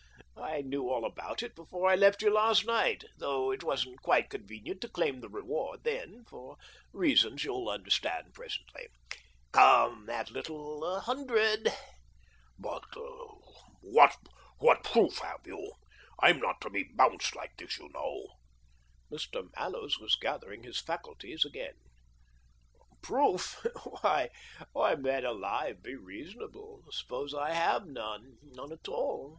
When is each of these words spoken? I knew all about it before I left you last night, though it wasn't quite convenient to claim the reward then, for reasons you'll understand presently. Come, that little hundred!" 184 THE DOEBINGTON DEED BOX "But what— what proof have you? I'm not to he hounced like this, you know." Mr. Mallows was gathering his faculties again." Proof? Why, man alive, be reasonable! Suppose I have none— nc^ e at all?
I 0.41 0.61
knew 0.61 0.89
all 0.89 1.05
about 1.05 1.43
it 1.43 1.53
before 1.53 1.87
I 1.87 1.93
left 1.95 2.23
you 2.23 2.33
last 2.33 2.65
night, 2.65 3.03
though 3.19 3.51
it 3.51 3.63
wasn't 3.63 4.01
quite 4.01 4.31
convenient 4.31 4.81
to 4.81 4.89
claim 4.89 5.21
the 5.21 5.29
reward 5.29 5.83
then, 5.83 6.25
for 6.27 6.57
reasons 6.91 7.43
you'll 7.43 7.69
understand 7.69 8.33
presently. 8.33 8.87
Come, 9.51 10.07
that 10.07 10.31
little 10.31 11.01
hundred!" 11.01 11.71
184 12.57 12.59
THE 12.63 12.63
DOEBINGTON 12.63 12.63
DEED 12.63 12.63
BOX 12.63 12.87
"But 12.89 13.89
what— 13.91 14.15
what 14.57 14.83
proof 14.83 15.19
have 15.19 15.41
you? 15.45 15.73
I'm 16.19 16.39
not 16.39 16.59
to 16.61 16.71
he 16.73 16.89
hounced 16.97 17.35
like 17.35 17.55
this, 17.57 17.77
you 17.77 17.87
know." 17.93 18.25
Mr. 19.11 19.51
Mallows 19.55 19.99
was 19.99 20.15
gathering 20.15 20.63
his 20.63 20.79
faculties 20.81 21.45
again." 21.45 21.75
Proof? 23.03 23.63
Why, 24.01 24.29
man 24.97 25.25
alive, 25.25 25.83
be 25.83 25.93
reasonable! 25.95 26.81
Suppose 26.91 27.35
I 27.35 27.51
have 27.53 27.85
none— 27.85 28.37
nc^ 28.57 28.69
e 28.71 28.73
at 28.73 28.87
all? 28.87 29.29